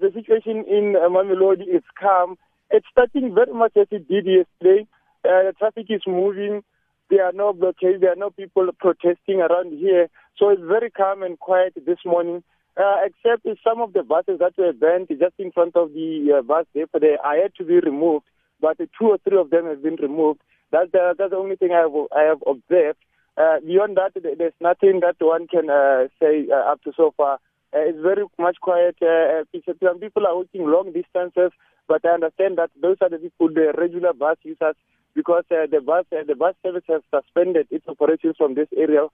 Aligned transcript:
The 0.00 0.12
situation 0.14 0.64
in 0.68 0.94
uh, 0.96 1.08
Mamelodi 1.08 1.62
is 1.62 1.82
calm. 1.98 2.36
It's 2.70 2.86
starting 2.92 3.34
very 3.34 3.52
much 3.52 3.72
as 3.76 3.88
it 3.90 4.06
did 4.08 4.26
yesterday. 4.26 4.86
Uh, 5.24 5.50
the 5.50 5.54
traffic 5.58 5.86
is 5.88 6.02
moving. 6.06 6.62
There 7.10 7.24
are 7.24 7.32
no 7.32 7.52
blockades. 7.52 8.00
There 8.00 8.12
are 8.12 8.16
no 8.16 8.30
people 8.30 8.68
protesting 8.78 9.40
around 9.40 9.72
here. 9.76 10.08
So 10.36 10.50
it's 10.50 10.62
very 10.62 10.90
calm 10.90 11.22
and 11.22 11.38
quiet 11.38 11.74
this 11.84 11.98
morning. 12.04 12.44
Uh, 12.76 12.96
except 13.06 13.44
some 13.64 13.80
of 13.80 13.92
the 13.92 14.04
buses 14.04 14.38
that 14.38 14.56
were 14.56 14.72
banned 14.72 15.08
just 15.08 15.34
in 15.38 15.50
front 15.50 15.74
of 15.74 15.92
the 15.94 16.38
uh, 16.38 16.42
bus 16.42 16.64
depot, 16.74 17.00
they 17.00 17.16
are 17.24 17.36
yet 17.36 17.52
to 17.56 17.64
be 17.64 17.80
removed. 17.80 18.26
But 18.60 18.78
two 18.78 19.08
or 19.08 19.18
three 19.18 19.38
of 19.38 19.50
them 19.50 19.66
have 19.66 19.82
been 19.82 19.96
removed. 19.96 20.40
That's 20.70 20.92
the, 20.92 21.14
that's 21.18 21.30
the 21.30 21.36
only 21.36 21.56
thing 21.56 21.72
I 21.72 21.80
have, 21.80 21.92
I 22.16 22.22
have 22.22 22.42
observed. 22.46 22.98
Uh, 23.36 23.60
beyond 23.66 23.96
that, 23.96 24.12
there's 24.14 24.52
nothing 24.60 25.00
that 25.00 25.16
one 25.18 25.46
can 25.48 25.70
uh, 25.70 26.08
say 26.20 26.46
uh, 26.52 26.72
up 26.72 26.82
to 26.84 26.92
so 26.96 27.14
far. 27.16 27.38
Uh, 27.74 27.80
it's 27.80 28.00
very 28.00 28.24
much 28.38 28.56
quiet. 28.60 28.96
Uh, 29.02 29.42
uh 29.42 29.74
some 29.82 29.98
people 29.98 30.26
are 30.26 30.36
walking 30.36 30.66
long 30.66 30.92
distances, 30.92 31.52
but 31.86 32.04
I 32.04 32.14
understand 32.14 32.58
that 32.58 32.70
those 32.80 32.96
are 33.02 33.10
the 33.10 33.18
people, 33.18 33.48
the 33.48 33.74
regular 33.76 34.12
bus 34.12 34.38
users, 34.42 34.76
because 35.14 35.44
the 35.50 35.82
bus 35.84 36.04
the 36.10 36.34
bus 36.34 36.54
service 36.64 36.84
has 36.88 37.02
suspended 37.14 37.66
its 37.70 37.86
operations 37.88 38.36
from 38.38 38.54
this 38.54 38.68
area 38.76 39.08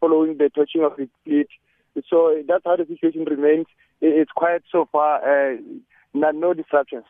following 0.00 0.38
the 0.38 0.50
touching 0.50 0.84
of 0.84 0.98
its 0.98 1.12
fleet. 1.24 1.48
So 2.08 2.42
that's 2.46 2.64
how 2.64 2.76
the 2.76 2.86
situation 2.86 3.24
remains. 3.24 3.66
It's 4.00 4.30
quiet 4.32 4.62
so 4.70 4.88
far. 4.90 5.20
Uh, 5.22 5.56
no, 6.14 6.30
no 6.30 6.54
disruptions. 6.54 7.04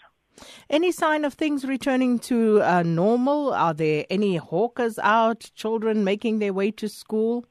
Any 0.69 0.93
sign 0.93 1.25
of 1.25 1.35
things 1.35 1.65
returning 1.65 2.19
to 2.21 2.63
uh, 2.63 2.83
normal? 2.83 3.53
Are 3.53 3.75
there 3.75 4.07
any 4.09 4.37
hawkers 4.37 4.99
out, 4.99 5.51
children 5.55 6.05
making 6.05 6.39
their 6.39 6.53
way 6.53 6.71
to 6.73 6.89
school? 6.89 7.45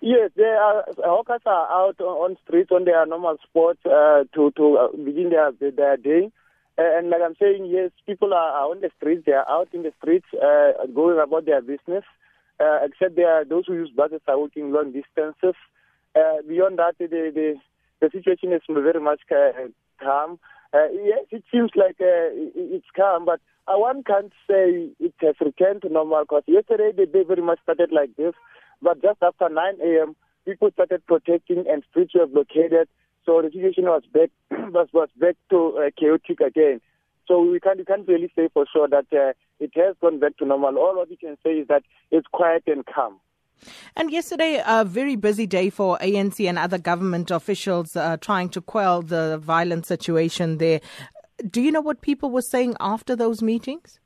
Yes, 0.00 0.30
there 0.36 0.60
are 0.60 0.84
hawkers 0.98 1.40
are 1.44 1.66
out 1.70 2.00
on, 2.00 2.30
on 2.32 2.36
streets 2.44 2.70
on 2.70 2.84
their 2.84 3.04
normal 3.04 3.36
spots 3.42 3.80
uh, 3.84 4.24
to 4.34 4.52
to 4.56 4.76
uh, 4.78 4.96
begin 4.96 5.30
their 5.30 5.50
their 5.52 5.96
day. 5.96 6.30
Uh, 6.78 6.96
and 6.96 7.10
like 7.10 7.20
I'm 7.24 7.34
saying, 7.40 7.66
yes, 7.66 7.90
people 8.06 8.32
are, 8.32 8.70
on 8.70 8.80
the 8.80 8.90
streets. 8.96 9.24
They 9.26 9.32
are 9.32 9.48
out 9.50 9.68
in 9.72 9.82
the 9.82 9.92
streets, 9.98 10.26
uh, 10.34 10.86
going 10.94 11.18
about 11.18 11.44
their 11.46 11.60
business. 11.60 12.04
Uh, 12.60 12.78
except 12.84 13.16
there 13.16 13.28
are 13.32 13.44
those 13.44 13.66
who 13.66 13.74
use 13.74 13.90
buses 13.90 14.20
are 14.28 14.38
working 14.38 14.70
long 14.70 14.92
distances. 14.92 15.58
Uh, 16.14 16.42
beyond 16.46 16.78
that, 16.78 16.94
the, 16.98 17.06
the 17.08 17.56
the 18.00 18.10
situation 18.12 18.52
is 18.52 18.62
very 18.68 19.00
much 19.00 19.20
uh, 19.32 19.50
calm. 20.00 20.38
Uh, 20.72 20.86
yes, 20.92 21.24
it 21.30 21.42
seems 21.50 21.70
like 21.74 21.96
uh, 22.00 22.30
it's 22.54 22.86
calm, 22.94 23.24
but 23.24 23.40
uh, 23.66 23.76
one 23.76 24.04
can't 24.04 24.32
say 24.48 24.90
it 25.00 25.14
has 25.20 25.34
returned 25.40 25.82
to 25.82 25.88
normal 25.88 26.22
because 26.22 26.44
yesterday 26.46 26.92
they 26.94 27.22
very 27.24 27.42
much 27.42 27.58
started 27.64 27.90
like 27.90 28.14
this. 28.16 28.34
But 28.82 29.02
just 29.02 29.22
after 29.22 29.48
9 29.48 29.74
a.m., 29.82 30.16
people 30.44 30.70
started 30.72 31.04
protesting 31.06 31.64
and 31.68 31.82
streets 31.90 32.14
were 32.14 32.26
blockaded. 32.26 32.88
So 33.26 33.42
the 33.42 33.50
situation 33.50 33.84
was 33.84 34.02
back 34.12 34.30
was, 34.50 34.88
was 34.92 35.08
back 35.18 35.36
to 35.50 35.78
uh, 35.78 35.90
chaotic 35.98 36.40
again. 36.40 36.80
So 37.26 37.42
we 37.42 37.60
can't, 37.60 37.78
we 37.78 37.84
can't 37.84 38.08
really 38.08 38.32
say 38.34 38.48
for 38.54 38.64
sure 38.72 38.88
that 38.88 39.06
uh, 39.12 39.34
it 39.60 39.72
has 39.74 39.96
gone 40.00 40.18
back 40.18 40.38
to 40.38 40.46
normal. 40.46 40.78
All 40.78 41.04
we 41.08 41.16
can 41.16 41.36
say 41.44 41.58
is 41.58 41.68
that 41.68 41.82
it's 42.10 42.26
quiet 42.32 42.62
and 42.66 42.86
calm. 42.86 43.20
And 43.96 44.10
yesterday, 44.10 44.62
a 44.66 44.84
very 44.84 45.16
busy 45.16 45.46
day 45.46 45.68
for 45.68 45.98
ANC 45.98 46.48
and 46.48 46.58
other 46.58 46.78
government 46.78 47.30
officials 47.30 47.96
uh, 47.96 48.16
trying 48.18 48.48
to 48.50 48.60
quell 48.60 49.02
the 49.02 49.38
violent 49.38 49.84
situation 49.84 50.58
there. 50.58 50.80
Do 51.50 51.60
you 51.60 51.70
know 51.70 51.80
what 51.80 52.00
people 52.00 52.30
were 52.30 52.42
saying 52.42 52.76
after 52.80 53.14
those 53.14 53.42
meetings? 53.42 54.00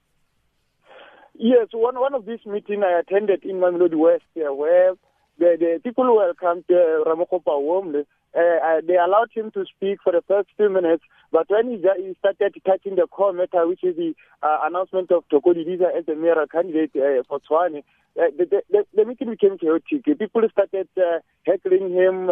Yes, 1.44 1.66
one 1.72 1.98
one 1.98 2.14
of 2.14 2.24
these 2.24 2.38
meetings 2.46 2.84
I 2.86 3.00
attended 3.00 3.42
in 3.42 3.56
Mamelodi 3.56 3.96
West, 3.96 4.22
uh, 4.38 4.54
where 4.54 4.94
the, 5.40 5.56
the 5.58 5.80
people 5.82 6.14
welcomed 6.14 6.62
uh, 6.70 7.02
Ramokgopa 7.02 7.60
warmly. 7.60 8.06
Uh, 8.32 8.38
uh, 8.38 8.80
they 8.86 8.94
allowed 8.94 9.30
him 9.34 9.50
to 9.50 9.64
speak 9.74 9.98
for 10.04 10.12
the 10.12 10.22
first 10.28 10.50
few 10.56 10.70
minutes, 10.70 11.02
but 11.32 11.50
when 11.50 11.68
he, 11.68 11.78
he 11.78 12.14
started 12.20 12.54
touching 12.64 12.94
the 12.94 13.08
core 13.10 13.32
matter, 13.32 13.66
which 13.66 13.82
is 13.82 13.96
the 13.96 14.14
uh, 14.44 14.60
announcement 14.62 15.10
of 15.10 15.24
Thoko 15.32 15.52
Didiza 15.52 15.90
as 15.98 16.06
the 16.06 16.14
mayoral 16.14 16.46
candidate 16.46 16.92
uh, 16.94 17.24
for 17.28 17.40
Tshwane, 17.40 17.78
uh, 17.78 18.30
the, 18.38 18.62
the, 18.70 18.84
the, 18.94 19.04
meeting 19.04 19.30
became 19.30 19.58
chaotic. 19.58 20.04
People 20.16 20.42
started 20.52 20.86
uh, 20.96 21.18
heckling 21.44 21.90
him, 21.90 22.30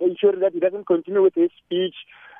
ensuring 0.00 0.40
that 0.40 0.52
he 0.54 0.60
doesn't 0.60 0.86
continue 0.86 1.22
with 1.22 1.34
his 1.34 1.50
speech 1.66 1.96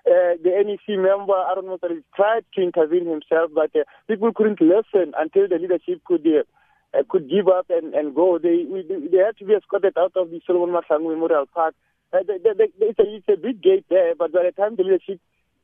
uh, 0.08 0.36
the 0.42 0.50
NEC 0.64 0.98
member, 0.98 1.34
I 1.34 1.52
don't 1.54 1.66
know 1.66 1.78
Aaron 1.82 1.98
Motsoaledi, 2.00 2.16
tried 2.16 2.44
to 2.54 2.62
intervene 2.62 3.06
himself, 3.06 3.50
but 3.54 3.70
uh, 3.76 3.84
people 4.06 4.32
couldn't 4.32 4.60
listen 4.60 5.12
until 5.16 5.48
the 5.48 5.58
leadership 5.58 6.02
could 6.04 6.26
uh, 6.26 6.44
uh, 6.96 7.02
could 7.08 7.28
give 7.28 7.48
up 7.48 7.66
and, 7.68 7.94
and 7.94 8.14
go. 8.14 8.38
They 8.38 8.64
we, 8.68 8.82
they 8.82 9.18
had 9.18 9.36
to 9.38 9.44
be 9.44 9.54
escorted 9.54 9.98
out 9.98 10.12
of 10.16 10.30
the 10.30 10.40
Solomon 10.46 10.74
Mahlangu 10.74 11.10
Memorial 11.12 11.46
Park. 11.52 11.74
Uh, 12.12 12.18
they, 12.26 12.38
they, 12.38 12.54
they, 12.56 12.86
it's, 12.86 12.98
a, 12.98 13.04
it's 13.04 13.28
a 13.28 13.36
big 13.36 13.62
gate 13.62 13.84
there, 13.90 14.14
but 14.14 14.32
by 14.32 14.44
the 14.44 14.52
time 14.52 14.76
the 14.76 14.82
leadership 14.82 15.20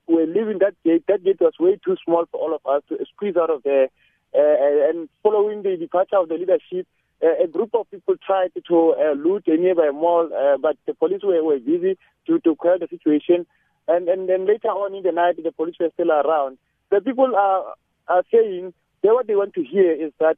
were 0.06 0.26
leaving 0.26 0.58
that 0.58 0.74
gate, 0.84 1.04
that 1.08 1.24
gate 1.24 1.40
was 1.40 1.54
way 1.58 1.78
too 1.82 1.96
small 2.04 2.26
for 2.30 2.38
all 2.38 2.54
of 2.54 2.60
us 2.66 2.82
to 2.88 3.02
squeeze 3.14 3.36
out 3.36 3.50
of 3.50 3.62
there. 3.62 3.88
Uh, 4.34 4.90
and 4.90 5.08
following 5.22 5.62
the 5.62 5.76
departure 5.76 6.18
of 6.18 6.28
the 6.28 6.34
leadership, 6.34 6.86
uh, 7.22 7.42
a 7.42 7.46
group 7.46 7.70
of 7.74 7.90
people 7.90 8.14
tried 8.26 8.50
to 8.66 8.94
uh, 8.98 9.12
loot 9.12 9.44
a 9.46 9.56
nearby 9.56 9.90
mall, 9.90 10.28
uh, 10.34 10.58
but 10.58 10.76
the 10.86 10.94
police 10.94 11.22
were, 11.22 11.42
were 11.42 11.58
busy 11.58 11.96
to, 12.26 12.38
to 12.40 12.56
clear 12.56 12.78
the 12.78 12.88
situation. 12.88 13.46
And, 13.88 14.08
and 14.08 14.28
then 14.28 14.46
later 14.46 14.68
on 14.68 14.94
in 14.94 15.02
the 15.02 15.12
night, 15.12 15.36
the 15.42 15.52
police 15.52 15.76
were 15.78 15.90
still 15.94 16.10
around. 16.10 16.58
The 16.90 17.00
people 17.00 17.34
are, 17.36 17.74
are 18.08 18.24
saying 18.32 18.72
that 19.02 19.12
what 19.12 19.26
they 19.26 19.34
want 19.34 19.54
to 19.54 19.62
hear 19.62 19.92
is 19.92 20.12
that 20.20 20.36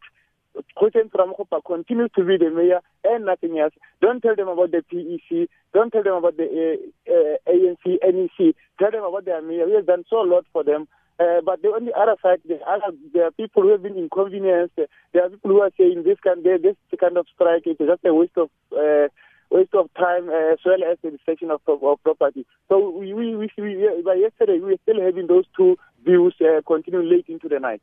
Hussein 0.79 1.11
Ramokgopa 1.11 1.65
continues 1.65 2.11
to 2.17 2.25
be 2.25 2.37
the 2.39 2.51
mayor 2.51 2.81
and 3.05 3.27
nothing 3.27 3.59
else. 3.59 3.75
Don't 4.01 4.21
tell 4.21 4.35
them 4.35 4.49
about 4.49 4.71
the 4.71 4.83
PEC. 4.93 5.49
Don't 5.75 5.93
tell 5.93 6.03
them 6.03 6.15
about 6.15 6.37
the 6.37 6.79
uh, 7.09 7.13
uh, 7.13 7.53
ANC, 7.53 7.99
NEC. 8.03 8.55
Tell 8.79 8.91
them 8.91 9.05
about 9.05 9.25
their 9.25 9.43
mayor. 9.43 9.67
He 9.67 9.75
has 9.75 9.85
done 9.85 10.05
so 10.09 10.23
a 10.23 10.27
lot 10.27 10.47
for 10.53 10.65
them. 10.65 10.89
Uh, 11.19 11.41
but 11.45 11.63
the, 11.63 11.69
on 11.69 11.87
the 11.87 11.93
other 11.93 12.17
side, 12.23 12.41
there 12.45 12.61
are, 12.67 12.81
there 13.13 13.27
are 13.27 13.31
people 13.31 13.63
who 13.63 13.73
have 13.73 13.83
been 13.83 13.97
inconvenienced. 13.97 14.77
There 15.13 15.25
are 15.25 15.31
people 15.31 15.51
who 15.51 15.61
are 15.61 15.71
saying 15.79 16.03
this 16.05 16.19
kind, 16.23 16.45
this 16.45 16.77
kind 16.99 17.17
of 17.17 17.27
strike 17.35 17.67
is 17.67 17.77
just 17.79 18.05
a 18.05 18.13
waste 18.13 18.37
of 18.37 18.51
uh, 18.73 19.09
waste 19.57 19.75
of 19.75 19.89
time 19.95 20.29
uh, 20.29 20.53
as 20.53 20.59
well 20.65 20.85
as 20.91 20.99
the 21.03 21.11
destruction 21.11 21.51
of, 21.51 21.61
of, 21.67 22.03
property. 22.03 22.45
So 22.69 22.91
we, 22.91 23.15
we, 23.15 23.37
we, 23.37 23.51
we, 23.59 24.03
by 24.05 24.15
yesterday, 24.15 24.55
we 24.55 24.73
were 24.73 24.79
still 24.83 25.01
having 25.01 25.27
those 25.27 25.45
two 25.57 25.79
views 26.05 26.35
uh, 26.41 26.61
continuing 26.67 27.09
late 27.11 27.27
into 27.29 27.49
the 27.49 27.59
night. 27.59 27.83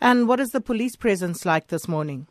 And 0.00 0.28
what 0.28 0.40
is 0.40 0.50
the 0.50 0.60
police 0.60 0.96
presence 0.96 1.46
like 1.46 1.68
this 1.68 1.88
morning? 1.88 2.26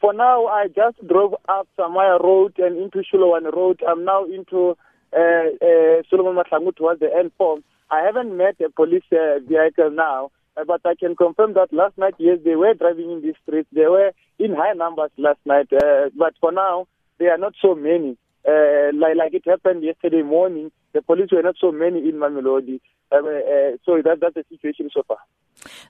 For 0.00 0.12
now, 0.12 0.46
I 0.46 0.66
just 0.68 1.06
drove 1.06 1.34
up 1.48 1.68
Tsamaya 1.78 2.22
Road 2.22 2.58
and 2.58 2.76
into 2.76 3.02
Shulowan 3.02 3.50
Road. 3.52 3.80
I'm 3.88 4.04
now 4.04 4.24
into 4.24 4.76
uh, 5.12 5.16
uh, 5.16 6.02
Solomon 6.10 6.36
Mahlangu 6.36 6.76
towards 6.76 7.00
the 7.00 7.10
end 7.14 7.32
form. 7.38 7.64
I 7.90 8.02
haven't 8.02 8.36
met 8.36 8.56
a 8.60 8.70
police 8.70 9.04
uh, 9.12 9.38
vehicle 9.48 9.90
now, 9.90 10.30
uh, 10.56 10.64
but 10.64 10.80
I 10.84 10.94
can 10.94 11.16
confirm 11.16 11.54
that 11.54 11.72
last 11.72 11.96
night, 11.96 12.14
yes, 12.18 12.38
they 12.44 12.56
were 12.56 12.74
driving 12.74 13.10
in 13.10 13.22
these 13.22 13.36
streets. 13.42 13.68
They 13.72 13.86
were 13.86 14.12
in 14.38 14.54
high 14.54 14.74
numbers 14.74 15.10
last 15.16 15.40
night. 15.46 15.72
Uh, 15.72 16.10
but 16.16 16.34
for 16.40 16.52
now, 16.52 16.88
there 17.18 17.32
are 17.32 17.38
not 17.38 17.54
so 17.60 17.74
many. 17.74 18.16
Uh, 18.46 18.92
like, 18.94 19.16
like 19.16 19.34
it 19.34 19.42
happened 19.46 19.82
yesterday 19.82 20.22
morning, 20.22 20.70
the 20.92 21.02
police 21.02 21.30
were 21.32 21.42
not 21.42 21.56
so 21.60 21.72
many 21.72 21.98
in 21.98 22.14
Mamelodi. 22.14 22.80
Uh, 23.10 23.16
uh, 23.16 23.76
so 23.84 24.00
that, 24.02 24.18
that's 24.20 24.34
the 24.34 24.44
situation 24.50 24.88
so 24.92 25.02
far. 25.06 25.18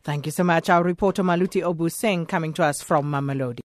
Thank 0.03 0.27
you 0.27 0.33
so 0.33 0.45
much. 0.45 0.71
Our 0.71 0.83
reporter 0.83 1.23
Maluti 1.23 1.63
Obuseng 1.63 2.27
coming 2.27 2.53
to 2.55 2.65
us 2.65 2.83
from 2.83 3.11
Mamelodi. 3.11 3.61